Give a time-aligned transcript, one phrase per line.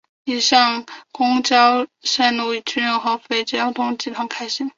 [0.23, 4.67] 以上公交线路均由合肥公交集团开行。